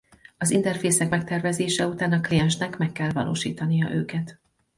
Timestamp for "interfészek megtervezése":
0.51-1.87